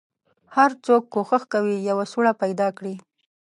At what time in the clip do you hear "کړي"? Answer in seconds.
2.77-2.95